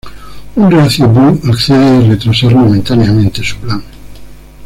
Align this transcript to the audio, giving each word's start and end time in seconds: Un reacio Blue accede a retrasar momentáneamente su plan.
Un 0.57 0.71
reacio 0.71 1.07
Blue 1.13 1.39
accede 1.51 1.85
a 1.85 1.99
retrasar 1.99 2.55
momentáneamente 2.55 3.43
su 3.43 3.55
plan. 3.57 3.83